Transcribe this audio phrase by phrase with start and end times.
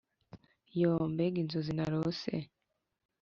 [0.79, 2.33] yoo, mbega inzozi narose.